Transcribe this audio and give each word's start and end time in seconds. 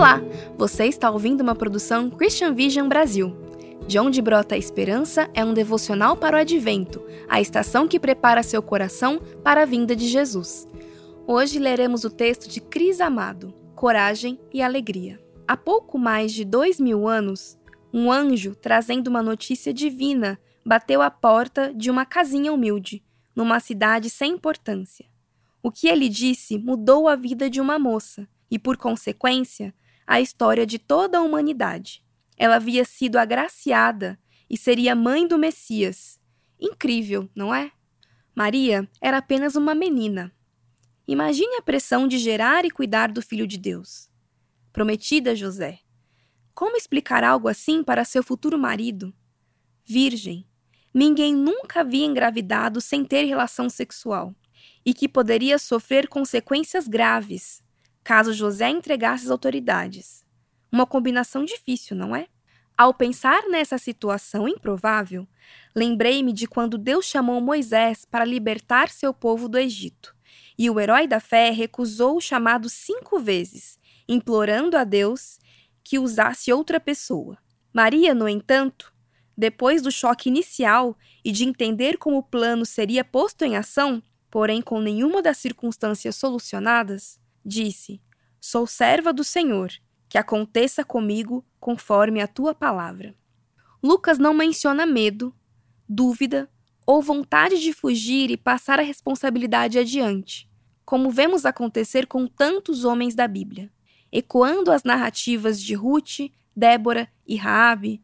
Olá, 0.00 0.18
você 0.56 0.86
está 0.86 1.10
ouvindo 1.10 1.42
uma 1.42 1.54
produção 1.54 2.08
Christian 2.08 2.54
Vision 2.54 2.88
Brasil. 2.88 3.36
De 3.86 3.98
onde 3.98 4.22
brota 4.22 4.54
a 4.54 4.58
esperança 4.58 5.28
é 5.34 5.44
um 5.44 5.52
devocional 5.52 6.16
para 6.16 6.38
o 6.38 6.40
advento, 6.40 7.04
a 7.28 7.38
estação 7.38 7.86
que 7.86 8.00
prepara 8.00 8.42
seu 8.42 8.62
coração 8.62 9.20
para 9.44 9.60
a 9.60 9.66
vinda 9.66 9.94
de 9.94 10.08
Jesus. 10.08 10.66
Hoje 11.26 11.58
leremos 11.58 12.02
o 12.02 12.08
texto 12.08 12.48
de 12.48 12.62
Cris 12.62 12.98
Amado, 12.98 13.52
Coragem 13.74 14.40
e 14.50 14.62
Alegria. 14.62 15.20
Há 15.46 15.54
pouco 15.54 15.98
mais 15.98 16.32
de 16.32 16.46
dois 16.46 16.80
mil 16.80 17.06
anos, 17.06 17.58
um 17.92 18.10
anjo 18.10 18.54
trazendo 18.54 19.08
uma 19.08 19.22
notícia 19.22 19.70
divina 19.70 20.40
bateu 20.64 21.02
à 21.02 21.10
porta 21.10 21.74
de 21.74 21.90
uma 21.90 22.06
casinha 22.06 22.54
humilde, 22.54 23.04
numa 23.36 23.60
cidade 23.60 24.08
sem 24.08 24.32
importância. 24.32 25.04
O 25.62 25.70
que 25.70 25.88
ele 25.88 26.08
disse 26.08 26.56
mudou 26.56 27.06
a 27.06 27.16
vida 27.16 27.50
de 27.50 27.60
uma 27.60 27.78
moça 27.78 28.26
e, 28.50 28.58
por 28.58 28.78
consequência, 28.78 29.74
a 30.10 30.20
história 30.20 30.66
de 30.66 30.76
toda 30.76 31.18
a 31.18 31.22
humanidade. 31.22 32.04
Ela 32.36 32.56
havia 32.56 32.84
sido 32.84 33.16
agraciada 33.16 34.18
e 34.50 34.56
seria 34.56 34.92
mãe 34.92 35.24
do 35.24 35.38
Messias. 35.38 36.18
Incrível, 36.60 37.30
não 37.32 37.54
é? 37.54 37.70
Maria 38.34 38.90
era 39.00 39.18
apenas 39.18 39.54
uma 39.54 39.72
menina. 39.72 40.32
Imagine 41.06 41.58
a 41.58 41.62
pressão 41.62 42.08
de 42.08 42.18
gerar 42.18 42.64
e 42.64 42.72
cuidar 42.72 43.12
do 43.12 43.22
filho 43.22 43.46
de 43.46 43.56
Deus. 43.56 44.10
Prometida 44.72 45.30
a 45.30 45.34
José. 45.36 45.78
Como 46.56 46.76
explicar 46.76 47.22
algo 47.22 47.46
assim 47.46 47.84
para 47.84 48.04
seu 48.04 48.24
futuro 48.24 48.58
marido? 48.58 49.14
Virgem, 49.84 50.44
ninguém 50.92 51.36
nunca 51.36 51.82
havia 51.82 52.04
engravidado 52.04 52.80
sem 52.80 53.04
ter 53.04 53.26
relação 53.26 53.70
sexual 53.70 54.34
e 54.84 54.92
que 54.92 55.08
poderia 55.08 55.56
sofrer 55.56 56.08
consequências 56.08 56.88
graves 56.88 57.62
caso 58.10 58.32
José 58.32 58.68
entregasse 58.68 59.26
as 59.26 59.30
autoridades. 59.30 60.24
Uma 60.72 60.84
combinação 60.84 61.44
difícil, 61.44 61.96
não 61.96 62.16
é? 62.16 62.26
Ao 62.76 62.92
pensar 62.92 63.44
nessa 63.48 63.78
situação 63.78 64.48
improvável, 64.48 65.28
lembrei-me 65.76 66.32
de 66.32 66.48
quando 66.48 66.76
Deus 66.76 67.04
chamou 67.04 67.40
Moisés 67.40 68.04
para 68.04 68.24
libertar 68.24 68.88
seu 68.88 69.14
povo 69.14 69.48
do 69.48 69.56
Egito. 69.56 70.12
E 70.58 70.68
o 70.68 70.80
herói 70.80 71.06
da 71.06 71.20
fé 71.20 71.50
recusou 71.50 72.16
o 72.16 72.20
chamado 72.20 72.68
cinco 72.68 73.20
vezes, 73.20 73.78
implorando 74.08 74.76
a 74.76 74.82
Deus 74.82 75.38
que 75.84 75.96
usasse 75.96 76.52
outra 76.52 76.80
pessoa. 76.80 77.38
Maria, 77.72 78.12
no 78.12 78.28
entanto, 78.28 78.92
depois 79.38 79.82
do 79.82 79.92
choque 79.92 80.28
inicial 80.28 80.98
e 81.24 81.30
de 81.30 81.44
entender 81.44 81.96
como 81.96 82.18
o 82.18 82.24
plano 82.24 82.66
seria 82.66 83.04
posto 83.04 83.44
em 83.44 83.56
ação, 83.56 84.02
porém 84.28 84.60
com 84.60 84.80
nenhuma 84.80 85.22
das 85.22 85.36
circunstâncias 85.36 86.16
solucionadas, 86.16 87.20
disse: 87.44 88.00
Sou 88.40 88.66
serva 88.66 89.12
do 89.12 89.24
Senhor, 89.24 89.70
que 90.08 90.18
aconteça 90.18 90.84
comigo 90.84 91.44
conforme 91.58 92.20
a 92.20 92.26
tua 92.26 92.54
palavra. 92.54 93.14
Lucas 93.82 94.18
não 94.18 94.34
menciona 94.34 94.84
medo, 94.84 95.34
dúvida 95.88 96.50
ou 96.86 97.00
vontade 97.00 97.60
de 97.60 97.72
fugir 97.72 98.30
e 98.30 98.36
passar 98.36 98.80
a 98.80 98.82
responsabilidade 98.82 99.78
adiante, 99.78 100.50
como 100.84 101.10
vemos 101.10 101.46
acontecer 101.46 102.06
com 102.06 102.26
tantos 102.26 102.84
homens 102.84 103.14
da 103.14 103.28
Bíblia, 103.28 103.70
ecoando 104.10 104.72
as 104.72 104.82
narrativas 104.82 105.62
de 105.62 105.74
Ruth, 105.74 106.32
Débora 106.54 107.08
e 107.26 107.36
Raabe. 107.36 108.02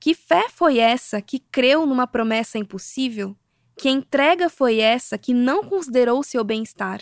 Que 0.00 0.14
fé 0.14 0.48
foi 0.50 0.78
essa 0.78 1.22
que 1.22 1.38
creu 1.38 1.86
numa 1.86 2.06
promessa 2.06 2.58
impossível? 2.58 3.36
Que 3.78 3.88
entrega 3.88 4.50
foi 4.50 4.78
essa 4.78 5.16
que 5.16 5.32
não 5.32 5.64
considerou 5.64 6.22
seu 6.22 6.42
bem-estar, 6.42 7.00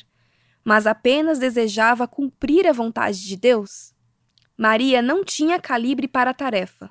mas 0.65 0.87
apenas 0.87 1.39
desejava 1.39 2.07
cumprir 2.07 2.67
a 2.67 2.73
vontade 2.73 3.25
de 3.25 3.37
Deus? 3.37 3.93
Maria 4.57 5.03
não 5.03 5.25
tinha 5.25 5.59
calibre 5.59 6.07
para 6.07 6.31
a 6.31 6.35
tarefa, 6.35 6.91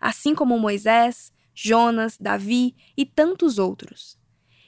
assim 0.00 0.34
como 0.34 0.58
Moisés, 0.58 1.32
Jonas, 1.54 2.16
Davi 2.18 2.74
e 2.96 3.06
tantos 3.06 3.58
outros. 3.58 4.18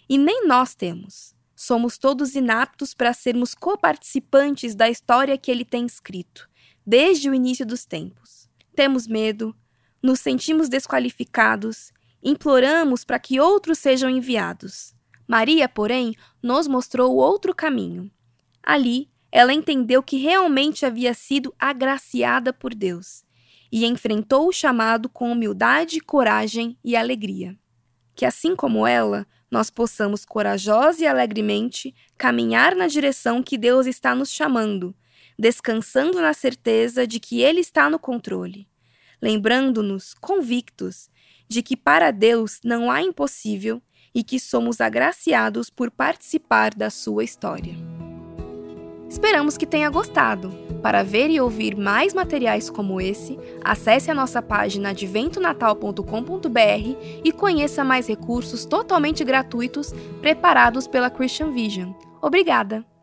E 0.09 0.17
nem 0.17 0.47
nós 0.47 0.75
temos. 0.75 1.35
Somos 1.55 1.99
todos 1.99 2.37
inaptos 2.37 2.95
para 2.95 3.13
sermos 3.13 3.55
coparticipantes 3.55 4.75
da 4.75 4.89
história 4.89 5.37
que 5.37 5.51
ele 5.51 5.65
tem 5.65 5.85
escrito, 5.85 6.49
desde 6.87 7.29
o 7.29 7.35
início 7.35 7.67
dos 7.67 7.85
tempos. 7.85 8.49
Temos 8.77 9.09
medo, 9.09 9.55
nos 10.01 10.21
sentimos 10.21 10.69
desqualificados, 10.69 11.93
imploramos 12.23 13.05
para 13.05 13.19
que 13.19 13.41
outros 13.41 13.79
sejam 13.79 14.09
enviados. 14.09 14.95
Maria, 15.27 15.69
porém, 15.69 16.15
nos 16.41 16.69
mostrou 16.69 17.17
outro 17.17 17.55
caminho. 17.55 18.11
Ali, 18.69 19.09
ela 19.33 19.55
entendeu 19.55 20.03
que 20.03 20.19
realmente 20.19 20.85
havia 20.85 21.15
sido 21.15 21.55
agraciada 21.59 22.53
por 22.53 22.75
Deus 22.75 23.25
e 23.73 23.87
enfrentou 23.87 24.47
o 24.47 24.53
chamado 24.53 25.09
com 25.09 25.33
humildade, 25.33 26.01
coragem 26.01 26.77
e 26.85 26.95
alegria. 26.95 27.59
Que 28.15 28.27
assim 28.27 28.55
como 28.55 28.87
ela, 28.87 29.27
nós 29.51 29.71
possamos 29.71 30.27
corajosa 30.27 31.03
e 31.03 31.07
alegremente 31.07 31.95
caminhar 32.19 32.77
na 32.77 32.87
direção 32.89 33.43
que 33.43 33.57
Deus 33.57 33.87
está 33.87 34.15
nos 34.15 34.31
chamando, 34.31 34.95
descansando 35.39 36.21
na 36.21 36.35
certeza 36.35 37.07
de 37.07 37.19
que 37.19 37.41
Ele 37.41 37.61
está 37.61 37.89
no 37.89 37.99
controle, 37.99 38.69
lembrando-nos, 39.23 40.13
convictos, 40.13 41.09
de 41.49 41.63
que 41.63 41.75
para 41.75 42.11
Deus 42.11 42.61
não 42.63 42.91
há 42.91 43.01
impossível 43.01 43.81
e 44.15 44.23
que 44.23 44.39
somos 44.39 44.79
agraciados 44.79 45.71
por 45.71 45.91
participar 45.91 46.75
da 46.75 46.91
sua 46.91 47.25
história. 47.25 47.88
Esperamos 49.09 49.57
que 49.57 49.67
tenha 49.67 49.89
gostado. 49.89 50.51
Para 50.83 51.03
ver 51.03 51.31
e 51.31 51.41
ouvir 51.41 51.77
mais 51.77 52.15
materiais 52.15 52.71
como 52.71 53.01
esse, 53.01 53.39
acesse 53.65 54.11
a 54.11 54.15
nossa 54.15 54.43
página 54.43 54.91
adventonatal.com.br 54.91 56.97
e 57.25 57.33
conheça 57.33 57.83
mais 57.83 58.07
recursos 58.07 58.65
totalmente 58.65 59.25
gratuitos 59.25 59.93
preparados 60.21 60.87
pela 60.87 61.11
Christian 61.11 61.51
Vision. 61.51 61.93
Obrigada! 62.21 62.98